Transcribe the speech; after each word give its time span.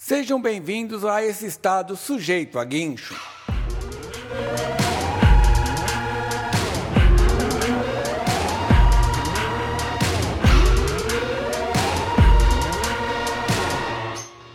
Sejam 0.00 0.40
bem-vindos 0.40 1.04
a 1.04 1.24
esse 1.24 1.44
estado 1.44 1.96
sujeito 1.96 2.56
a 2.56 2.64
guincho. 2.64 3.16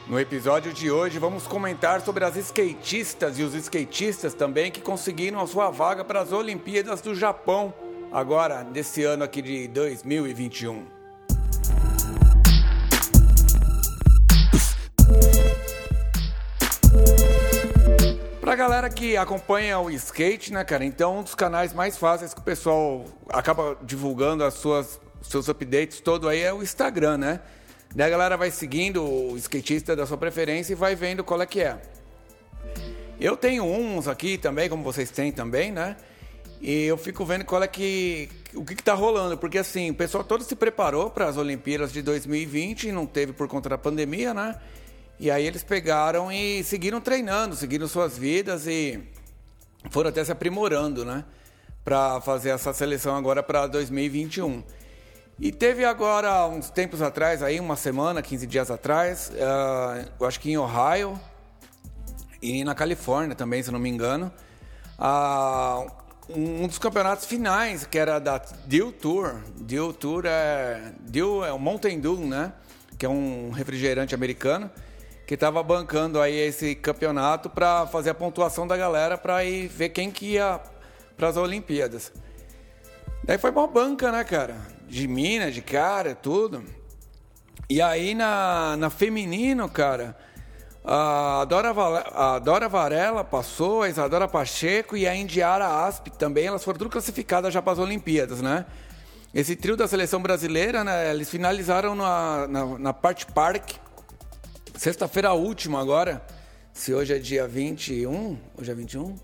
No 0.08 0.18
episódio 0.18 0.71
de 0.71 0.90
hoje 0.90 1.20
vamos 1.20 1.46
comentar 1.46 2.00
sobre 2.00 2.23
as 2.23 2.38
skatistas 2.38 3.38
e 3.38 3.44
os 3.44 3.54
skatistas 3.54 4.34
também 4.34 4.71
que 4.71 4.80
conseguiram 4.80 5.41
a 5.41 5.46
sua 5.46 5.70
vaga 5.70 6.05
para 6.05 6.21
as 6.21 6.32
Olimpíadas 6.32 7.02
do 7.02 7.14
Japão 7.14 7.73
agora 8.14 8.64
desse 8.64 9.04
ano 9.04 9.25
aqui 9.25 9.41
de 9.41 9.68
2021. 9.68 11.02
Que 19.03 19.17
acompanha 19.17 19.77
o 19.80 19.91
skate, 19.91 20.53
né, 20.53 20.63
cara? 20.63 20.85
Então, 20.85 21.20
um 21.20 21.23
dos 21.23 21.35
canais 21.35 21.73
mais 21.73 21.98
fáceis 21.98 22.34
que 22.34 22.39
o 22.39 22.44
pessoal 22.44 23.03
acaba 23.27 23.77
divulgando 23.81 24.45
as 24.45 24.53
suas 24.53 24.98
seus 25.21 25.49
updates 25.49 25.99
todo 25.99 26.30
aí 26.30 26.39
é 26.39 26.53
o 26.53 26.63
Instagram, 26.63 27.17
né? 27.17 27.41
Daí 27.94 28.08
a 28.08 28.09
galera 28.09 28.38
vai 28.38 28.49
seguindo 28.49 29.03
o 29.03 29.35
skatista 29.35 29.94
da 29.94 30.05
sua 30.05 30.17
preferência 30.17 30.71
e 30.71 30.75
vai 30.75 30.95
vendo 30.95 31.21
qual 31.21 31.41
é 31.41 31.45
que 31.45 31.59
é. 31.59 31.81
Eu 33.20 33.35
tenho 33.35 33.66
uns 33.66 34.08
aqui 34.08 34.38
também, 34.38 34.70
como 34.70 34.84
vocês 34.84 35.11
têm 35.11 35.33
também, 35.33 35.70
né? 35.70 35.97
E 36.61 36.83
eu 36.83 36.95
fico 36.95 37.25
vendo 37.25 37.44
qual 37.44 37.61
é 37.61 37.67
que 37.67 38.30
o 38.53 38.63
que, 38.63 38.73
está 38.73 38.94
rolando, 38.94 39.38
porque 39.38 39.58
assim, 39.58 39.91
o 39.91 39.95
pessoal 39.95 40.23
todo 40.23 40.45
se 40.45 40.55
preparou 40.55 41.09
para 41.09 41.27
as 41.27 41.35
Olimpíadas 41.35 41.91
de 41.91 42.02
2020 42.02 42.88
e 42.88 42.91
não 42.94 43.05
teve 43.05 43.33
por 43.33 43.49
conta 43.49 43.67
da 43.67 43.77
pandemia, 43.77 44.33
né? 44.33 44.55
E 45.23 45.32
aí 45.32 45.48
eles 45.48 45.63
pegaram 45.63 46.30
e 46.30 46.62
seguiram 46.66 47.00
treinando, 47.00 47.55
seguiram 47.55 47.88
suas 47.88 48.18
vidas 48.18 48.68
e 48.68 49.02
foram 49.89 50.09
até 50.09 50.22
se 50.22 50.34
aprimorando, 50.34 51.06
né? 51.06 51.23
Para 51.81 52.20
fazer 52.20 52.50
essa 52.50 52.73
seleção 52.73 53.16
agora 53.16 53.42
para 53.42 53.66
2021. 53.67 54.62
E 55.39 55.50
teve 55.50 55.86
agora, 55.86 56.45
uns 56.47 56.70
tempos 56.70 57.02
atrás, 57.02 57.42
aí, 57.42 57.58
uma 57.58 57.78
semana, 57.78 58.22
15 58.22 58.45
dias 58.45 58.70
atrás, 58.70 59.31
uh, 59.31 60.12
eu 60.20 60.28
acho 60.28 60.42
que 60.42 60.52
em 60.52 60.58
Ohio 60.58 61.17
e 62.42 62.66
na 62.66 62.75
Califórnia 62.75 63.34
também, 63.34 63.64
se 63.64 63.72
não 63.72 63.80
me 63.80 63.88
engano, 63.90 64.30
uh, 65.00 65.90
um 66.28 66.67
dos 66.67 66.78
campeonatos 66.78 67.23
finais, 67.23 67.86
que 67.86 67.97
era 67.97 68.19
da 68.19 68.40
Dew 68.66 68.92
Tour. 68.92 69.36
Dew 69.56 69.94
Tour 69.94 70.25
é. 70.25 70.92
Dew 71.00 71.45
é 71.45 71.53
o 71.53 71.59
Mountain 71.59 72.02
Dew, 72.02 72.17
né? 72.17 72.52
Que 72.97 73.06
é 73.06 73.09
um 73.09 73.52
refrigerante 73.52 74.14
americano, 74.14 74.69
que 75.25 75.35
estava 75.35 75.63
bancando 75.63 76.19
aí 76.21 76.35
esse 76.35 76.75
campeonato 76.75 77.49
para 77.49 77.88
fazer 77.88 78.09
a 78.11 78.13
pontuação 78.13 78.67
da 78.67 78.77
galera 78.77 79.17
para 79.17 79.43
ir 79.43 79.67
ver 79.67 79.89
quem 79.89 80.11
que 80.11 80.33
ia 80.33 80.59
para 81.16 81.29
as 81.29 81.38
Olimpíadas. 81.38 82.11
Daí 83.23 83.38
foi 83.38 83.51
uma 83.51 83.67
banca, 83.67 84.11
né, 84.11 84.23
cara? 84.23 84.73
de 84.94 85.07
mina, 85.07 85.51
de 85.51 85.61
cara, 85.61 86.13
tudo. 86.13 86.63
E 87.67 87.81
aí 87.81 88.13
na, 88.13 88.77
na 88.77 88.89
feminino, 88.91 89.67
cara, 89.67 90.16
a 90.85 91.44
Dora, 91.45 91.73
a 92.13 92.38
Dora 92.38 92.69
Varela 92.69 93.23
passou, 93.23 93.81
a 93.81 93.89
Isadora 93.89 94.27
Pacheco 94.27 94.95
e 94.95 95.07
a 95.07 95.16
Indiara 95.16 95.83
Asp 95.85 96.09
também, 96.09 96.45
elas 96.45 96.63
foram 96.63 96.77
tudo 96.77 96.91
classificadas 96.91 97.51
já 97.51 97.59
para 97.59 97.73
as 97.73 97.79
Olimpíadas, 97.79 98.39
né? 98.39 98.67
Esse 99.33 99.55
trio 99.55 99.75
da 99.75 99.88
seleção 99.88 100.21
brasileira, 100.21 100.83
né, 100.83 101.09
eles 101.09 101.27
finalizaram 101.27 101.95
na, 101.95 102.47
na, 102.47 102.66
na 102.77 102.94
parte 102.94 103.25
park, 103.25 103.71
sexta-feira 104.84 105.31
última 105.31 105.80
agora, 105.80 106.22
se 106.73 106.94
hoje 106.94 107.14
é 107.14 107.17
dia 107.17 107.48
21, 107.48 108.38
hoje 108.58 108.70
é 108.70 108.76
21? 108.76 109.16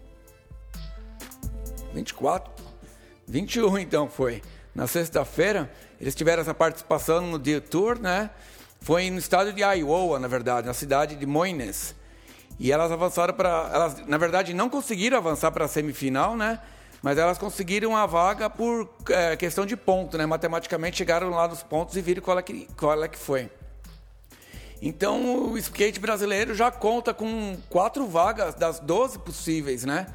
24? 1.94 2.50
21 3.28 3.78
então 3.80 4.10
foi 4.10 4.42
na 4.74 4.88
sexta-feira, 4.88 5.70
eles 6.00 6.16
tiveram 6.16 6.44
essa 6.44 6.54
participação 6.54 7.28
no 7.28 7.38
Deal 7.38 7.60
Tour, 7.60 8.00
né? 8.00 8.30
Foi 8.80 9.12
no 9.12 9.20
estado 9.20 9.52
de 9.52 9.62
Iowa, 9.62 10.18
na 10.18 10.30
verdade, 10.30 10.66
na 10.66 10.74
cidade 10.74 11.18
de 11.18 11.26
Moines. 11.26 11.94
E 12.58 12.72
elas 12.72 12.90
avançaram 12.90 13.34
para. 13.34 13.70
Elas, 13.74 14.08
na 14.08 14.18
verdade, 14.18 14.54
não 14.54 14.70
conseguiram 14.70 15.18
avançar 15.18 15.52
para 15.52 15.66
a 15.66 15.68
semifinal, 15.68 16.38
né? 16.38 16.62
Mas 17.02 17.18
elas 17.18 17.38
conseguiram 17.38 17.98
a 17.98 18.06
vaga 18.06 18.50
por 18.50 18.90
é, 19.10 19.36
questão 19.36 19.66
de 19.66 19.76
ponto, 19.76 20.18
né? 20.18 20.26
Matematicamente 20.26 20.96
chegaram 20.96 21.32
lá 21.32 21.50
nos 21.50 21.64
pontos 21.64 21.98
e 21.98 22.02
viram 22.02 22.24
qual 22.24 22.40
é 22.40 22.42
que, 22.42 22.66
qual 22.78 23.04
é 23.04 23.10
que 23.10 23.18
foi. 23.18 23.52
Então 24.82 25.52
o 25.52 25.58
skate 25.58 26.00
brasileiro 26.00 26.56
já 26.56 26.72
conta 26.72 27.14
com 27.14 27.58
quatro 27.70 28.08
vagas 28.08 28.56
das 28.56 28.80
12 28.80 29.20
possíveis, 29.20 29.84
né? 29.84 30.08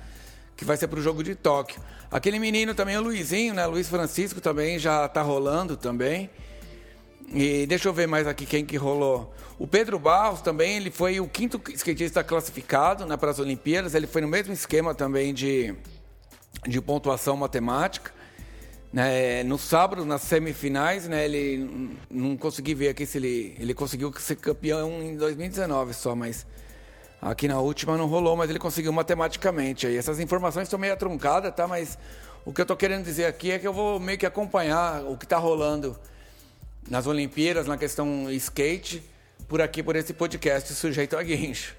Que 0.57 0.65
vai 0.65 0.77
ser 0.77 0.89
para 0.89 0.99
o 0.99 1.03
jogo 1.03 1.23
de 1.23 1.35
Tóquio. 1.35 1.81
Aquele 2.11 2.39
menino 2.39 2.75
também, 2.75 2.97
o 2.97 3.03
Luizinho, 3.03 3.53
né? 3.53 3.67
Luiz 3.67 3.89
Francisco 3.89 4.41
também 4.41 4.79
já 4.79 5.07
tá 5.09 5.21
rolando 5.21 5.77
também. 5.77 6.31
E 7.33 7.67
deixa 7.67 7.89
eu 7.89 7.93
ver 7.93 8.07
mais 8.07 8.27
aqui 8.27 8.47
quem 8.47 8.65
que 8.65 8.77
rolou. 8.77 9.35
O 9.59 9.67
Pedro 9.67 9.99
Barros 9.99 10.41
também, 10.41 10.77
ele 10.77 10.91
foi 10.91 11.21
o 11.21 11.29
quinto 11.29 11.61
skatista 11.75 12.23
classificado 12.23 13.05
né, 13.07 13.17
para 13.17 13.31
as 13.31 13.39
Olimpíadas. 13.39 13.95
Ele 13.95 14.07
foi 14.07 14.23
no 14.23 14.29
mesmo 14.29 14.53
esquema 14.53 14.95
também 14.95 15.35
de, 15.35 15.75
de 16.67 16.81
pontuação 16.81 17.37
matemática. 17.37 18.13
Né, 18.95 19.43
no 19.43 19.59
sábado, 19.59 20.05
nas 20.05 20.23
semifinais, 20.23 21.09
né, 21.09 21.25
ele 21.25 21.99
não 22.09 22.37
consegui 22.37 22.75
ver 22.75 22.91
aqui 22.91 23.05
se 23.05 23.19
ele, 23.19 23.57
ele 23.59 23.75
conseguiu 23.75 24.13
ser 24.17 24.37
campeão 24.37 25.03
em 25.03 25.17
2019 25.17 25.93
só, 25.93 26.15
mas 26.15 26.47
Aqui 27.25 27.49
na 27.49 27.59
última 27.59 27.97
não 27.97 28.07
rolou, 28.07 28.37
mas 28.37 28.51
ele 28.51 28.59
conseguiu 28.59 28.93
matematicamente. 28.93 29.87
Aí 29.87 29.97
essas 29.97 30.21
informações 30.21 30.65
estão 30.65 30.79
meio 30.79 30.95
truncadas, 30.95 31.55
tá? 31.55 31.67
Mas 31.67 31.97
o 32.45 32.53
que 32.53 32.61
eu 32.61 32.65
estou 32.65 32.77
querendo 32.77 33.03
dizer 33.03 33.25
aqui 33.25 33.51
é 33.51 33.59
que 33.59 33.67
eu 33.67 33.73
vou 33.73 33.99
meio 33.99 34.19
que 34.19 34.27
acompanhar 34.27 35.03
o 35.05 35.17
que 35.17 35.25
está 35.25 35.39
rolando 35.39 35.99
nas 36.87 37.07
Olimpíadas, 37.07 37.67
na 37.67 37.79
questão 37.79 38.31
skate, 38.31 39.03
por 39.49 39.63
aqui, 39.63 39.83
por 39.83 39.97
esse 39.97 40.13
podcast 40.13 40.75
sujeito 40.75 41.17
a 41.17 41.23
guincho. 41.23 41.75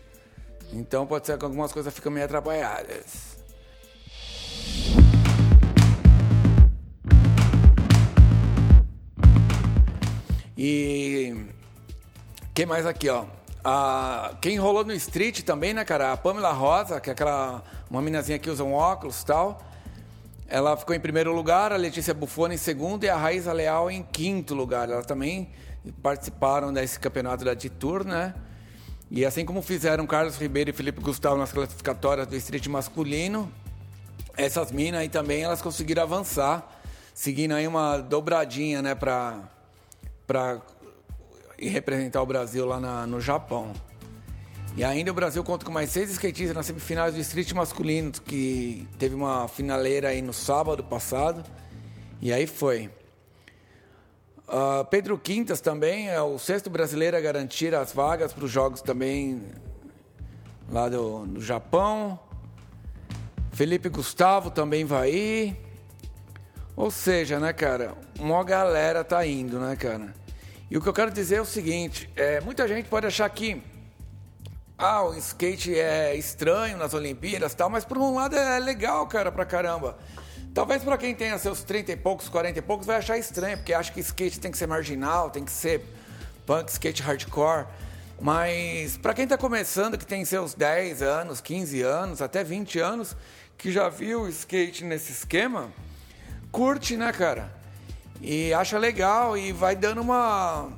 Então 0.73 1.05
pode 1.05 1.27
ser 1.27 1.37
que 1.37 1.45
algumas 1.45 1.71
coisas 1.71 1.93
ficam 1.93 2.11
meio 2.11 2.25
atrapalhadas. 2.25 3.37
E 10.67 11.45
quem 12.51 12.65
mais 12.65 12.87
aqui, 12.87 13.07
ó? 13.07 13.25
A, 13.63 14.35
quem 14.41 14.57
rolou 14.57 14.83
no 14.83 14.93
street 14.93 15.41
também, 15.41 15.75
né, 15.75 15.85
cara? 15.85 16.11
A 16.11 16.17
Pamela 16.17 16.51
Rosa, 16.51 16.99
que 16.99 17.07
é 17.07 17.13
aquela 17.13 17.63
uma 17.87 18.01
minazinha 18.01 18.39
que 18.39 18.49
usa 18.49 18.63
um 18.63 18.73
óculos 18.73 19.21
e 19.21 19.25
tal. 19.27 19.61
Ela 20.47 20.75
ficou 20.75 20.95
em 20.95 20.99
primeiro 20.99 21.31
lugar, 21.31 21.71
a 21.71 21.75
Letícia 21.75 22.15
Buffoni 22.15 22.55
em 22.55 22.57
segundo 22.57 23.03
e 23.03 23.09
a 23.09 23.15
Raíza 23.15 23.53
Leal 23.53 23.91
em 23.91 24.01
quinto 24.01 24.55
lugar. 24.55 24.89
Elas 24.89 25.05
também 25.05 25.51
participaram 26.01 26.73
desse 26.73 26.99
campeonato 26.99 27.45
da 27.45 27.53
D-Tour, 27.53 28.03
né? 28.03 28.33
E 29.11 29.23
assim 29.23 29.45
como 29.45 29.61
fizeram 29.61 30.07
Carlos 30.07 30.35
Ribeiro 30.35 30.71
e 30.71 30.73
Felipe 30.73 30.99
Gustavo 30.99 31.37
nas 31.37 31.51
classificatórias 31.51 32.25
do 32.25 32.35
street 32.37 32.65
masculino, 32.65 33.53
essas 34.35 34.71
minas 34.71 35.01
aí 35.01 35.09
também 35.09 35.43
elas 35.43 35.61
conseguiram 35.61 36.01
avançar, 36.01 36.67
seguindo 37.13 37.53
aí 37.53 37.67
uma 37.67 37.99
dobradinha, 37.99 38.81
né, 38.81 38.95
para 38.95 39.53
para 40.25 40.61
e 41.57 41.69
representar 41.69 42.21
o 42.21 42.25
Brasil 42.25 42.65
lá 42.65 42.79
na, 42.79 43.07
no 43.07 43.19
Japão. 43.21 43.73
E 44.75 44.83
ainda 44.83 45.09
o 45.09 45.13
Brasil 45.13 45.41
conta 45.43 45.65
com 45.65 45.71
mais 45.71 45.89
seis 45.89 46.09
skatistas 46.11 46.53
nas 46.53 46.65
semifinais 46.65 47.13
do 47.13 47.19
street 47.21 47.53
masculino, 47.53 48.11
que 48.11 48.85
teve 48.99 49.15
uma 49.15 49.47
finaleira 49.47 50.09
aí 50.09 50.21
no 50.21 50.33
sábado 50.33 50.83
passado. 50.83 51.43
E 52.21 52.33
aí 52.33 52.45
foi. 52.45 52.89
Uh, 54.47 54.83
Pedro 54.91 55.17
Quintas 55.17 55.61
também 55.61 56.09
é 56.09 56.21
o 56.21 56.37
sexto 56.37 56.69
brasileiro 56.69 57.15
a 57.15 57.21
garantir 57.21 57.73
as 57.73 57.93
vagas 57.93 58.33
para 58.33 58.43
os 58.43 58.51
jogos 58.51 58.81
também 58.81 59.41
lá 60.69 60.89
do, 60.89 61.25
do 61.25 61.41
Japão. 61.41 62.19
Felipe 63.53 63.87
Gustavo 63.87 64.51
também 64.51 64.83
vai 64.83 65.09
ir. 65.09 65.64
Ou 66.75 66.91
seja, 66.91 67.39
né, 67.39 67.53
cara, 67.53 67.93
uma 68.19 68.43
galera 68.43 69.03
tá 69.03 69.25
indo, 69.25 69.59
né, 69.59 69.75
cara? 69.75 70.13
E 70.69 70.77
o 70.77 70.81
que 70.81 70.89
eu 70.89 70.93
quero 70.93 71.11
dizer 71.11 71.35
é 71.35 71.41
o 71.41 71.45
seguinte: 71.45 72.09
é, 72.15 72.41
muita 72.41 72.67
gente 72.67 72.89
pode 72.89 73.07
achar 73.07 73.29
que 73.29 73.61
ah, 74.77 75.03
o 75.03 75.13
skate 75.15 75.73
é 75.79 76.15
estranho 76.15 76.77
nas 76.77 76.93
Olimpíadas 76.93 77.53
tal, 77.53 77.69
mas 77.69 77.85
por 77.85 77.97
um 77.97 78.15
lado 78.15 78.35
é 78.35 78.59
legal, 78.59 79.07
cara, 79.07 79.31
pra 79.31 79.45
caramba. 79.45 79.97
Talvez 80.53 80.83
para 80.83 80.97
quem 80.97 81.15
tenha 81.15 81.37
seus 81.37 81.63
30 81.63 81.93
e 81.93 81.95
poucos, 81.95 82.27
40 82.27 82.59
e 82.59 82.61
poucos, 82.61 82.85
vai 82.85 82.97
achar 82.97 83.17
estranho, 83.17 83.57
porque 83.57 83.73
acha 83.73 83.91
que 83.91 83.99
skate 84.01 84.39
tem 84.39 84.51
que 84.51 84.57
ser 84.57 84.67
marginal, 84.67 85.29
tem 85.29 85.45
que 85.45 85.51
ser 85.51 85.81
punk, 86.45 86.69
skate 86.69 87.01
hardcore. 87.01 87.67
Mas 88.19 88.97
para 88.97 89.13
quem 89.13 89.23
está 89.23 89.37
começando, 89.37 89.97
que 89.97 90.05
tem 90.05 90.23
seus 90.25 90.53
10 90.53 91.01
anos, 91.01 91.41
15 91.41 91.81
anos, 91.81 92.21
até 92.21 92.43
20 92.43 92.79
anos, 92.79 93.15
que 93.57 93.71
já 93.71 93.89
viu 93.89 94.23
o 94.23 94.29
skate 94.29 94.83
nesse 94.83 95.11
esquema, 95.11 95.71
curte, 96.55 96.97
né, 96.97 97.11
cara? 97.11 97.55
e 98.21 98.53
acha 98.53 98.77
legal 98.77 99.37
e 99.37 99.51
vai 99.51 99.75
dando 99.75 100.01
uma 100.01 100.69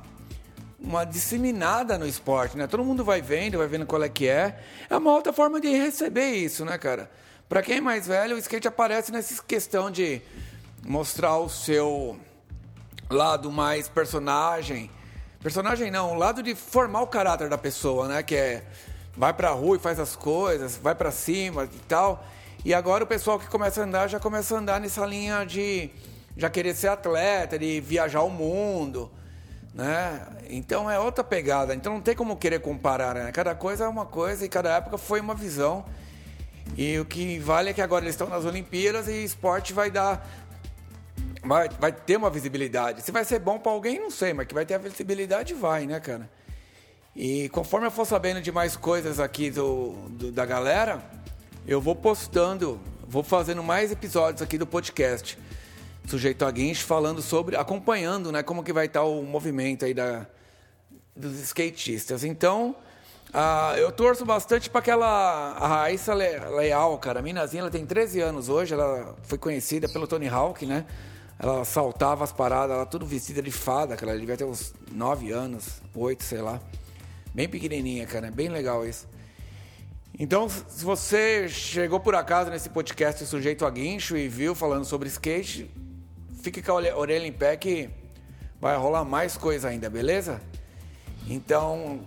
uma 0.80 1.04
disseminada 1.04 1.98
no 1.98 2.06
esporte, 2.06 2.56
né? 2.56 2.66
Todo 2.68 2.84
mundo 2.84 3.04
vai 3.04 3.20
vendo, 3.20 3.58
vai 3.58 3.66
vendo 3.66 3.84
qual 3.84 4.02
é 4.02 4.08
que 4.08 4.28
é. 4.28 4.60
É 4.88 4.96
uma 4.96 5.12
outra 5.12 5.32
forma 5.32 5.60
de 5.60 5.68
receber 5.68 6.30
isso, 6.30 6.64
né, 6.64 6.78
cara? 6.78 7.10
Para 7.48 7.62
quem 7.62 7.78
é 7.78 7.80
mais 7.80 8.06
velho, 8.06 8.36
o 8.36 8.38
skate 8.38 8.68
aparece 8.68 9.10
nessa 9.10 9.42
questão 9.42 9.90
de 9.90 10.22
mostrar 10.86 11.36
o 11.38 11.48
seu 11.48 12.16
lado 13.10 13.50
mais 13.50 13.88
personagem. 13.88 14.88
Personagem 15.42 15.90
não, 15.90 16.12
o 16.12 16.14
lado 16.14 16.44
de 16.44 16.54
formar 16.54 17.00
o 17.00 17.08
caráter 17.08 17.48
da 17.48 17.58
pessoa, 17.58 18.06
né? 18.06 18.22
Que 18.22 18.36
é 18.36 18.64
vai 19.16 19.32
pra 19.32 19.50
rua 19.50 19.76
e 19.76 19.80
faz 19.80 19.98
as 19.98 20.14
coisas, 20.14 20.76
vai 20.76 20.94
para 20.94 21.10
cima 21.10 21.64
e 21.64 21.78
tal. 21.88 22.24
E 22.64 22.74
agora 22.74 23.04
o 23.04 23.06
pessoal 23.06 23.38
que 23.38 23.46
começa 23.46 23.80
a 23.80 23.84
andar 23.84 24.08
já 24.08 24.18
começa 24.18 24.54
a 24.54 24.58
andar 24.58 24.80
nessa 24.80 25.06
linha 25.06 25.44
de 25.44 25.90
já 26.36 26.50
querer 26.50 26.74
ser 26.74 26.88
atleta, 26.88 27.58
de 27.58 27.80
viajar 27.80 28.22
o 28.22 28.30
mundo, 28.30 29.10
né? 29.74 30.26
Então 30.50 30.90
é 30.90 30.98
outra 30.98 31.22
pegada. 31.22 31.74
Então 31.74 31.92
não 31.94 32.00
tem 32.00 32.14
como 32.14 32.36
querer 32.36 32.60
comparar, 32.60 33.14
né? 33.14 33.32
Cada 33.32 33.54
coisa 33.54 33.84
é 33.84 33.88
uma 33.88 34.06
coisa 34.06 34.44
e 34.44 34.48
cada 34.48 34.76
época 34.76 34.98
foi 34.98 35.20
uma 35.20 35.34
visão. 35.34 35.84
E 36.76 36.98
o 36.98 37.04
que 37.04 37.38
vale 37.38 37.70
é 37.70 37.72
que 37.72 37.80
agora 37.80 38.04
eles 38.04 38.14
estão 38.14 38.28
nas 38.28 38.44
Olimpíadas 38.44 39.08
e 39.08 39.24
esporte 39.24 39.72
vai 39.72 39.90
dar 39.90 40.26
vai, 41.42 41.68
vai 41.68 41.92
ter 41.92 42.16
uma 42.16 42.30
visibilidade. 42.30 43.02
Se 43.02 43.10
vai 43.10 43.24
ser 43.24 43.38
bom 43.38 43.58
para 43.58 43.72
alguém, 43.72 43.98
não 43.98 44.10
sei, 44.10 44.32
mas 44.32 44.46
que 44.46 44.54
vai 44.54 44.66
ter 44.66 44.74
a 44.74 44.78
visibilidade, 44.78 45.54
vai, 45.54 45.86
né, 45.86 45.98
cara? 45.98 46.28
E 47.16 47.48
conforme 47.48 47.86
eu 47.86 47.90
for 47.90 48.06
sabendo 48.06 48.40
de 48.40 48.52
mais 48.52 48.76
coisas 48.76 49.18
aqui 49.18 49.50
do, 49.50 49.92
do 50.10 50.30
da 50.30 50.46
galera, 50.46 51.02
eu 51.68 51.82
vou 51.82 51.94
postando, 51.94 52.80
vou 53.06 53.22
fazendo 53.22 53.62
mais 53.62 53.92
episódios 53.92 54.40
aqui 54.40 54.56
do 54.56 54.66
podcast. 54.66 55.38
Sujeito 56.06 56.46
a 56.46 56.50
Guincho 56.50 56.86
falando 56.86 57.20
sobre, 57.20 57.56
acompanhando, 57.56 58.32
né, 58.32 58.42
como 58.42 58.64
que 58.64 58.72
vai 58.72 58.86
estar 58.86 59.02
o 59.02 59.22
movimento 59.22 59.84
aí 59.84 59.92
da, 59.92 60.26
dos 61.14 61.38
skatistas. 61.40 62.24
Então, 62.24 62.74
ah, 63.34 63.74
eu 63.76 63.92
torço 63.92 64.24
bastante 64.24 64.70
para 64.70 64.78
aquela 64.78 65.52
a 65.58 65.68
Raíssa 65.68 66.14
Leal, 66.14 66.96
cara. 66.96 67.18
A 67.18 67.22
minazinha, 67.22 67.60
ela 67.60 67.70
tem 67.70 67.84
13 67.84 68.22
anos 68.22 68.48
hoje, 68.48 68.72
ela 68.72 69.14
foi 69.24 69.36
conhecida 69.36 69.86
pelo 69.90 70.06
Tony 70.06 70.26
Hawk, 70.26 70.64
né? 70.64 70.86
Ela 71.38 71.66
saltava 71.66 72.24
as 72.24 72.32
paradas, 72.32 72.74
ela 72.74 72.86
tudo 72.86 73.04
vestida 73.04 73.42
de 73.42 73.52
fada, 73.52 73.94
cara. 73.94 74.12
Ela 74.12 74.20
devia 74.20 74.38
ter 74.38 74.44
uns 74.44 74.72
9 74.90 75.30
anos, 75.32 75.82
8, 75.94 76.24
sei 76.24 76.40
lá. 76.40 76.62
Bem 77.34 77.46
pequenininha, 77.46 78.06
cara. 78.06 78.28
É 78.28 78.30
bem 78.30 78.48
legal 78.48 78.86
isso. 78.86 79.06
Então, 80.16 80.48
se 80.48 80.84
você 80.84 81.48
chegou 81.48 81.98
por 81.98 82.14
acaso 82.14 82.50
nesse 82.50 82.68
podcast 82.68 83.24
Sujeito 83.26 83.64
a 83.66 83.70
Guincho 83.70 84.16
e 84.16 84.28
viu 84.28 84.54
falando 84.54 84.84
sobre 84.84 85.08
skate, 85.08 85.70
fique 86.42 86.62
com 86.62 86.72
a 86.72 86.74
orelha 86.74 87.26
em 87.26 87.32
pé 87.32 87.56
que 87.56 87.90
vai 88.60 88.76
rolar 88.76 89.04
mais 89.04 89.36
coisa 89.36 89.68
ainda, 89.68 89.90
beleza? 89.90 90.40
Então, 91.28 92.00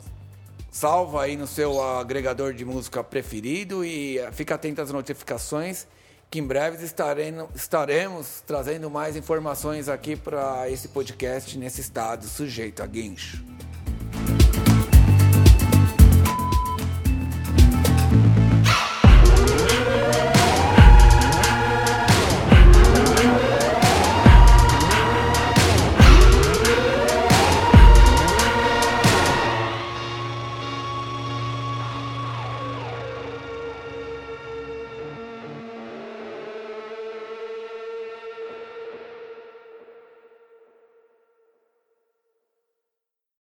salva 0.70 1.24
aí 1.24 1.36
no 1.36 1.48
seu 1.48 1.82
agregador 1.82 2.54
de 2.54 2.66
música 2.66 3.04
preferido 3.04 3.84
e 3.84 4.20
fica 4.32 4.56
atento 4.56 4.82
às 4.82 4.92
notificações 4.92 5.88
que 6.32 6.40
em 6.40 6.48
breve 6.48 6.82
estaremos, 6.86 7.50
estaremos 7.54 8.42
trazendo 8.48 8.90
mais 8.90 9.18
informações 9.18 9.90
aqui 9.90 10.16
para 10.16 10.70
esse 10.70 10.88
podcast 10.88 11.58
nesse 11.58 11.82
estado 11.82 12.26
sujeito 12.26 12.82
a 12.82 12.88
guincho. 12.88 13.44